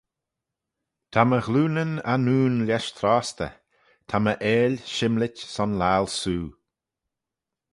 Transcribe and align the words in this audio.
Ta 1.11 1.21
my 1.27 1.39
ghlioonyn 1.45 1.93
annoon 2.13 2.55
lesh 2.67 2.89
trostey: 2.97 3.53
ta 4.07 4.15
my 4.21 4.33
eill 4.53 4.75
shymlit 4.95 5.35
son 5.53 5.71
laccal 5.79 6.07
soo. 6.19 6.45